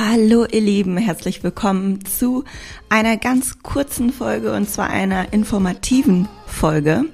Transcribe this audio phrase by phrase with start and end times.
[0.00, 2.44] Hallo ihr Lieben, herzlich willkommen zu
[2.88, 7.06] einer ganz kurzen Folge und zwar einer informativen Folge.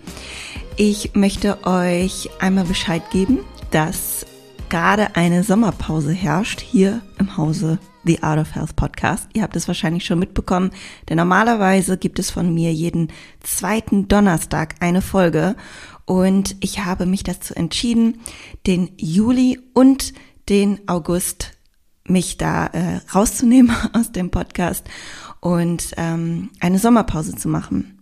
[0.76, 3.38] Ich möchte euch einmal Bescheid geben,
[3.70, 4.26] dass
[4.68, 9.30] gerade eine Sommerpause herrscht hier im Hause The Art of Health Podcast.
[9.32, 10.70] Ihr habt es wahrscheinlich schon mitbekommen,
[11.08, 13.08] denn normalerweise gibt es von mir jeden
[13.40, 15.56] zweiten Donnerstag eine Folge
[16.04, 18.20] und ich habe mich dazu entschieden,
[18.66, 20.12] den Juli und
[20.50, 21.54] den August
[22.06, 24.84] mich da äh, rauszunehmen aus dem Podcast
[25.40, 27.94] und ähm, eine Sommerpause zu machen.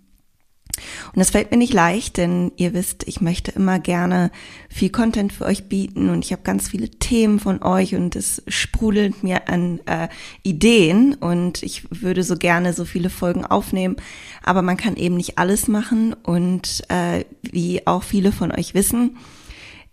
[1.13, 4.31] Und das fällt mir nicht leicht, denn ihr wisst, ich möchte immer gerne
[4.71, 8.43] viel Content für euch bieten und ich habe ganz viele Themen von euch und es
[8.49, 10.09] sprudelt mir an äh,
[10.43, 13.97] Ideen und ich würde so gerne so viele Folgen aufnehmen,
[14.43, 19.19] aber man kann eben nicht alles machen und äh, wie auch viele von euch wissen,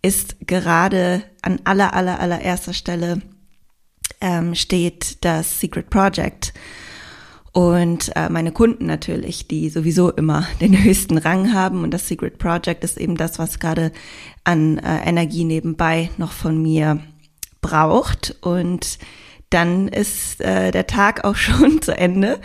[0.01, 3.21] ist gerade an aller aller allererster Stelle
[4.21, 6.53] ähm, steht das Secret Project.
[7.51, 11.83] Und äh, meine Kunden natürlich, die sowieso immer den höchsten Rang haben.
[11.83, 13.91] Und das Secret Project ist eben das, was gerade
[14.43, 16.99] an äh, Energie nebenbei noch von mir
[17.61, 18.35] braucht.
[18.41, 18.99] Und
[19.49, 22.39] dann ist äh, der Tag auch schon zu Ende.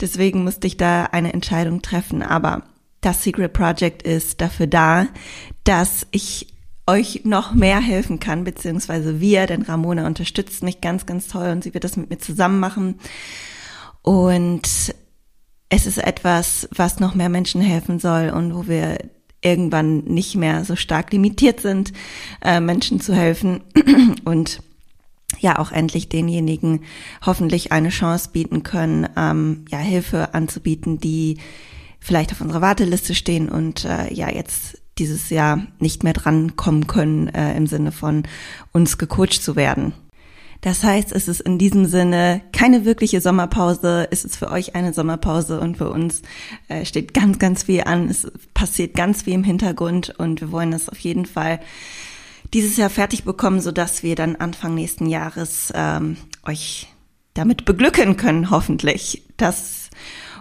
[0.00, 2.22] Deswegen musste ich da eine Entscheidung treffen.
[2.22, 2.62] Aber
[3.00, 5.06] das Secret Project ist dafür da,
[5.64, 6.48] dass ich
[6.90, 11.64] euch noch mehr helfen kann, beziehungsweise wir, denn Ramona unterstützt mich ganz, ganz toll und
[11.64, 12.98] sie wird das mit mir zusammen machen.
[14.02, 14.94] Und
[15.68, 18.98] es ist etwas, was noch mehr Menschen helfen soll und wo wir
[19.42, 21.92] irgendwann nicht mehr so stark limitiert sind,
[22.42, 23.62] äh, Menschen zu helfen
[24.24, 24.60] und
[25.38, 26.82] ja auch endlich denjenigen
[27.24, 31.38] hoffentlich eine Chance bieten können, ähm, ja Hilfe anzubieten, die
[32.00, 37.28] vielleicht auf unserer Warteliste stehen und äh, ja jetzt dieses Jahr nicht mehr drankommen können
[37.28, 38.24] äh, im Sinne von
[38.72, 39.92] uns gecoacht zu werden.
[40.60, 44.08] Das heißt, es ist in diesem Sinne keine wirkliche Sommerpause.
[44.10, 46.20] Es ist für euch eine Sommerpause und für uns
[46.68, 48.10] äh, steht ganz, ganz viel an.
[48.10, 51.60] Es passiert ganz viel im Hintergrund und wir wollen das auf jeden Fall
[52.52, 56.88] dieses Jahr fertig bekommen, so dass wir dann Anfang nächsten Jahres ähm, euch
[57.32, 59.22] damit beglücken können, hoffentlich.
[59.38, 59.79] Das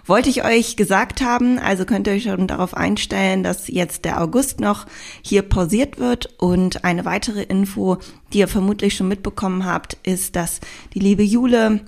[0.09, 1.59] wollte ich euch gesagt haben.
[1.59, 4.85] Also könnt ihr euch schon darauf einstellen, dass jetzt der August noch
[5.21, 6.33] hier pausiert wird.
[6.39, 7.97] Und eine weitere Info,
[8.33, 10.59] die ihr vermutlich schon mitbekommen habt, ist, dass
[10.93, 11.81] die liebe Jule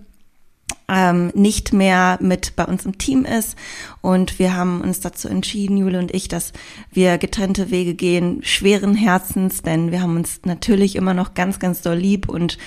[0.88, 3.58] ähm, nicht mehr mit bei uns im Team ist.
[4.02, 6.54] Und wir haben uns dazu entschieden, Jule und ich, dass
[6.92, 11.82] wir getrennte Wege gehen, schweren Herzens, denn wir haben uns natürlich immer noch ganz, ganz
[11.82, 12.58] doll lieb und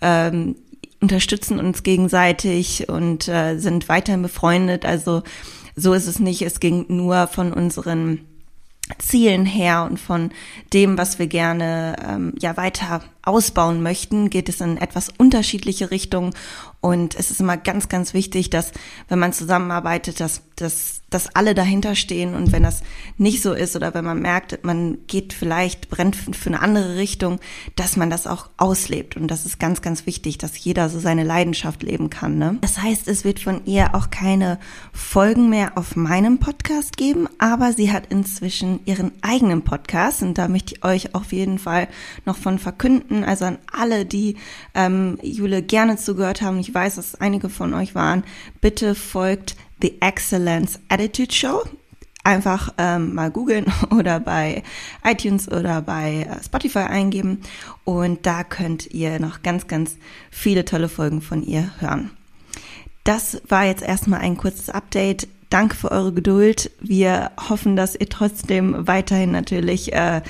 [0.00, 0.56] ähm,
[1.00, 4.84] unterstützen uns gegenseitig und äh, sind weiterhin befreundet.
[4.84, 5.22] Also
[5.76, 6.42] so ist es nicht.
[6.42, 8.20] Es ging nur von unseren
[8.98, 10.30] Zielen her und von
[10.72, 16.32] dem, was wir gerne ähm, ja weiter ausbauen möchten, geht es in etwas unterschiedliche Richtungen.
[16.80, 18.72] Und es ist immer ganz, ganz wichtig, dass,
[19.08, 22.34] wenn man zusammenarbeitet, dass, dass, dass alle dahinter stehen.
[22.34, 22.82] Und wenn das
[23.16, 27.40] nicht so ist oder wenn man merkt, man geht vielleicht, brennt für eine andere Richtung,
[27.76, 29.16] dass man das auch auslebt.
[29.16, 32.38] Und das ist ganz, ganz wichtig, dass jeder so seine Leidenschaft leben kann.
[32.38, 32.58] Ne?
[32.60, 34.58] Das heißt, es wird von ihr auch keine
[34.92, 40.22] Folgen mehr auf meinem Podcast geben, aber sie hat inzwischen ihren eigenen Podcast.
[40.22, 41.88] Und da möchte ich euch auf jeden Fall
[42.24, 44.36] noch von verkünden also an alle, die
[44.74, 46.60] ähm, Jule gerne zugehört haben.
[46.68, 48.24] Ich weiß, dass einige von euch waren.
[48.60, 51.62] Bitte folgt The Excellence Attitude Show.
[52.24, 54.62] Einfach ähm, mal googeln oder bei
[55.02, 57.40] iTunes oder bei äh, Spotify eingeben.
[57.84, 59.96] Und da könnt ihr noch ganz, ganz
[60.30, 62.10] viele tolle Folgen von ihr hören.
[63.02, 65.26] Das war jetzt erstmal ein kurzes Update.
[65.50, 66.70] Danke für eure Geduld.
[66.78, 70.20] Wir hoffen, dass ihr trotzdem weiterhin natürlich äh,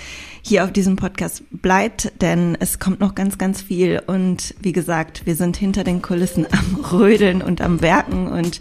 [0.42, 4.00] hier auf diesem Podcast bleibt, denn es kommt noch ganz, ganz viel.
[4.06, 8.60] Und wie gesagt, wir sind hinter den Kulissen am Rödeln und am Werken und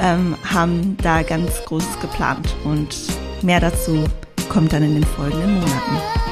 [0.00, 2.54] ähm, haben da ganz Großes geplant.
[2.64, 2.94] Und
[3.42, 4.04] mehr dazu
[4.50, 6.25] kommt dann in den folgenden Monaten.